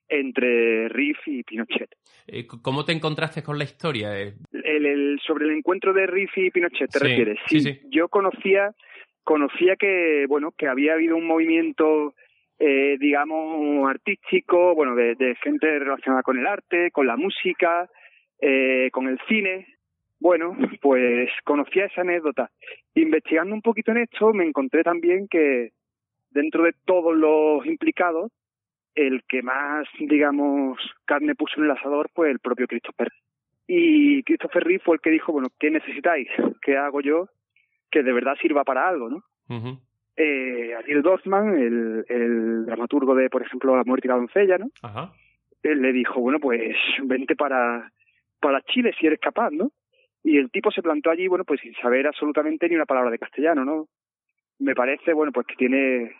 [0.08, 1.90] entre Riff y Pinochet.
[2.26, 4.20] eh, ¿Cómo te encontraste con la historia?
[4.20, 7.38] Eh, El, el- sobre el encuentro de Riff y Pinochet, ¿te Sí, refieres?
[7.48, 7.80] sí, sí.
[7.90, 8.72] Yo conocía,
[9.24, 12.14] conocía que, bueno, que había habido un movimiento,
[12.58, 17.88] eh, digamos, artístico, bueno, de, gente relacionada con el arte, con la música,
[18.40, 19.66] eh, con el cine.
[20.18, 22.50] Bueno, pues conocía esa anécdota.
[22.94, 25.70] Investigando un poquito en esto, me encontré también que
[26.30, 28.32] dentro de todos los implicados,
[28.94, 33.12] el que más, digamos, carne puso en el asador fue el propio Christopher.
[33.66, 36.28] Y Christopher Reeve fue el que dijo, bueno, ¿qué necesitáis?
[36.62, 37.28] ¿Qué hago yo
[37.90, 39.22] que de verdad sirva para algo, no?
[40.16, 44.70] Eh, Ariel Dorfman, el, el dramaturgo de, por ejemplo, La muerte y la doncella, ¿no?
[44.82, 45.12] Ajá.
[45.62, 47.90] Él le dijo, bueno, pues vente para,
[48.40, 49.72] para Chile si eres capaz, ¿no?
[50.26, 53.18] y el tipo se plantó allí, bueno, pues sin saber absolutamente ni una palabra de
[53.18, 53.86] castellano, ¿no?
[54.58, 56.16] Me parece, bueno, pues que tiene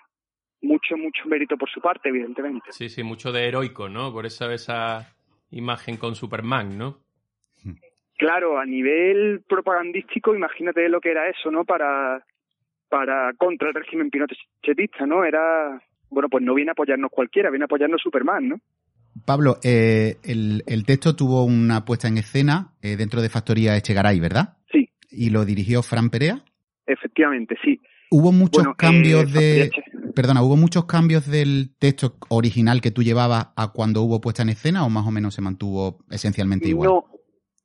[0.63, 2.71] mucho, mucho mérito por su parte, evidentemente.
[2.71, 4.13] Sí, sí, mucho de heroico, ¿no?
[4.13, 5.13] Por eso esa
[5.51, 7.01] imagen con Superman, ¿no?
[8.17, 11.65] Claro, a nivel propagandístico, imagínate lo que era eso, ¿no?
[11.65, 12.25] Para,
[12.97, 15.23] para contra el régimen pinochetista, ¿no?
[15.23, 15.79] Era,
[16.09, 18.57] bueno, pues no viene a apoyarnos cualquiera, viene a apoyarnos Superman, ¿no?
[19.27, 24.19] Pablo, eh, el, el, texto tuvo una puesta en escena eh, dentro de Factoría Echegaray,
[24.19, 24.57] ¿verdad?
[24.73, 24.89] Sí.
[25.11, 26.43] ¿Y lo dirigió Fran Perea?
[26.87, 27.83] Efectivamente, sí.
[28.11, 30.13] ¿Hubo muchos Bueno, cambios eh, de...
[30.15, 34.49] Perdona, ¿hubo muchos cambios del texto original que tú llevabas a cuando hubo puesta en
[34.49, 36.89] escena o más o menos se mantuvo esencialmente igual?
[36.89, 37.05] No,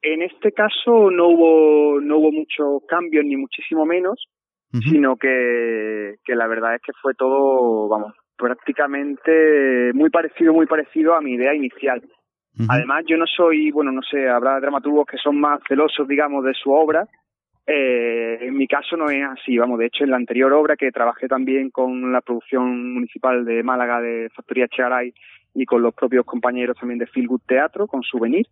[0.02, 4.28] en este caso no hubo no hubo muchos cambios ni muchísimo menos,
[4.72, 11.14] Sino que, que la verdad es que fue todo, vamos, prácticamente muy parecido, muy parecido
[11.14, 12.02] a mi idea inicial.
[12.68, 16.54] Además, yo no soy, bueno, no sé, habrá dramaturgos que son más celosos, digamos, de
[16.54, 17.08] su obra.
[17.66, 20.92] Eh, en mi caso no es así, vamos, de hecho en la anterior obra que
[20.92, 25.14] trabajé también con la producción municipal de Málaga de Factoría Chegaray
[25.54, 28.48] y con los propios compañeros también de Good Teatro, con Souvenir,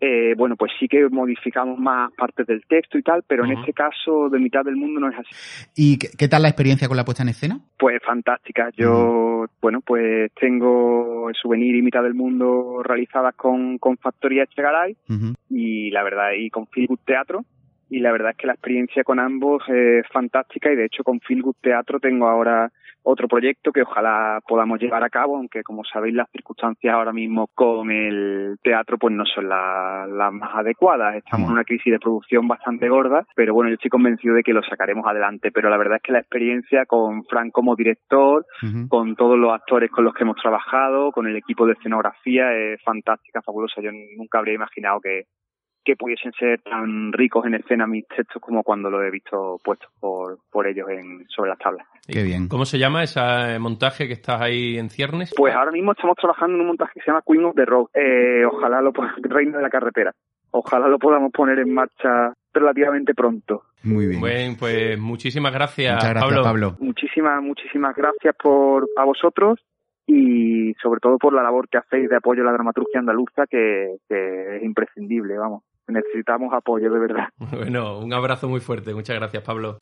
[0.00, 3.72] eh, bueno, pues sí que modificamos más partes del texto y tal, pero en este
[3.72, 5.30] caso de mitad del mundo no es así.
[5.76, 7.60] ¿Y qué, qué tal la experiencia con la puesta en escena?
[7.78, 8.70] Pues fantástica.
[8.76, 14.96] Yo, bueno, pues tengo el souvenir y mitad del mundo realizadas con, con Factoría Echegaray
[15.08, 15.34] Ujú.
[15.50, 17.44] y la verdad, y con Good Teatro.
[17.90, 21.20] Y la verdad es que la experiencia con ambos es fantástica y de hecho con
[21.20, 22.70] Feel Good Teatro tengo ahora
[23.02, 27.48] otro proyecto que ojalá podamos llevar a cabo, aunque como sabéis las circunstancias ahora mismo
[27.54, 31.16] con el teatro pues no son la- las más adecuadas.
[31.16, 34.52] Estamos en una crisis de producción bastante gorda, pero bueno, yo estoy convencido de que
[34.52, 35.50] lo sacaremos adelante.
[35.50, 38.44] Pero la verdad es que la experiencia con Frank como director,
[38.88, 42.82] con todos los actores con los que hemos trabajado, con el equipo de escenografía, es
[42.82, 43.80] fantástica, fabulosa.
[43.80, 45.22] Yo nunca habría imaginado que,
[45.84, 49.90] que pudiesen ser tan ricos en escena mis textos como cuando lo he visto puestos
[49.98, 51.86] por, por ellos en, sobre las tablas.
[52.06, 52.48] Qué bien.
[52.48, 55.32] ¿Cómo se llama ese montaje que estás ahí en ciernes?
[55.36, 57.86] Pues ahora mismo estamos trabajando en un montaje que se llama Queen of the Road.
[57.94, 60.12] Eh, ojalá lo Reina de la Carretera.
[60.52, 63.62] Ojalá lo podamos poner en marcha relativamente pronto.
[63.82, 64.20] Muy bien.
[64.20, 66.42] Bueno, pues muchísimas gracias, Muchas gracias, Pablo.
[66.42, 66.76] Pablo.
[66.80, 69.60] Muchísimas, muchísimas gracias por a vosotros
[70.06, 73.96] y sobre todo por la labor que hacéis de apoyo a la dramaturgia andaluza que,
[74.08, 75.62] que es imprescindible, vamos.
[75.90, 77.28] Necesitamos apoyo de verdad.
[77.52, 78.94] Bueno, un abrazo muy fuerte.
[78.94, 79.78] Muchas gracias, Pablo.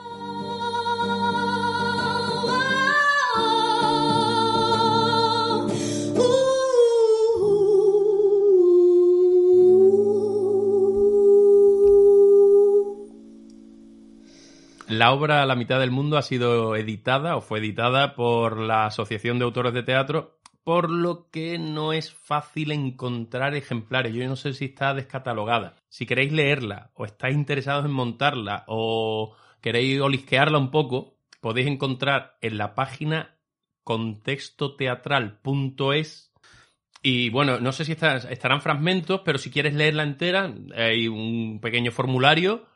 [14.89, 19.37] La obra La mitad del mundo ha sido editada o fue editada por la Asociación
[19.37, 20.38] de Autores de Teatro,
[20.69, 24.13] por lo que no es fácil encontrar ejemplares.
[24.13, 25.73] Yo no sé si está descatalogada.
[25.89, 32.37] Si queréis leerla o estáis interesados en montarla o queréis olisquearla un poco, podéis encontrar
[32.41, 33.35] en la página
[33.83, 36.31] contextoteatral.es
[37.01, 41.61] y bueno, no sé si está- estarán fragmentos, pero si quieres leerla entera, hay un
[41.63, 42.67] pequeño formulario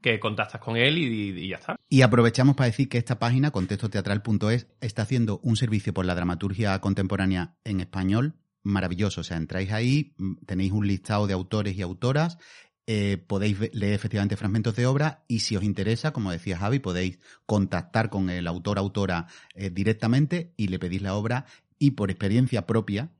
[0.00, 1.76] que contactas con él y, y ya está.
[1.88, 6.78] Y aprovechamos para decir que esta página, contextoteatral.es, está haciendo un servicio por la dramaturgia
[6.80, 9.20] contemporánea en español maravilloso.
[9.20, 12.38] O sea, entráis ahí, mm, tenéis un listado de autores y autoras,
[12.86, 17.20] eh, podéis leer efectivamente fragmentos de obra y si os interesa, como decía Javi, podéis
[17.46, 21.46] contactar con el autor autora eh, directamente y le pedís la obra
[21.78, 23.10] y por experiencia propia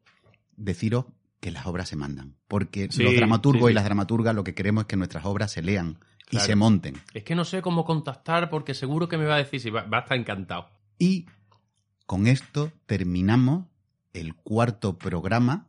[0.57, 1.07] deciros
[1.40, 2.37] que las obras se mandan.
[2.49, 3.73] Porque Sí, los dramaturgos sí, sí.
[3.73, 5.99] y las dramaturgas lo que queremos es que nuestras obras se lean
[6.31, 6.47] y Claro.
[6.47, 6.95] se monten.
[7.14, 9.83] Es que no sé cómo contactar porque seguro que me va a decir si va,
[9.83, 10.69] va a estar encantado.
[10.99, 11.27] Y
[12.07, 13.66] con esto terminamos
[14.12, 15.66] el cuarto programa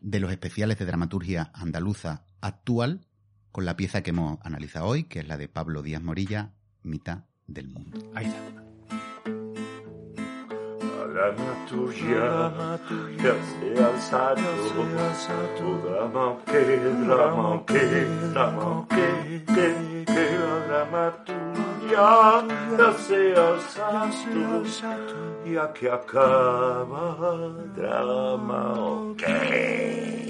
[0.00, 3.06] de los especiales de dramaturgia andaluza actual
[3.52, 7.24] con la pieza que hemos analizado hoy, que es la de Pablo Díaz Morilla, Mitad
[7.46, 8.10] del Mundo.
[8.14, 8.71] Ahí está.
[11.06, 12.78] Dramaturgia,
[13.16, 14.40] che sei alzato,
[15.56, 20.36] tu drama che, drama che, drama che, che, che
[20.66, 22.44] dramaturgia,
[22.76, 24.64] che sei alzato,
[25.44, 30.21] e a che acaba, drama che.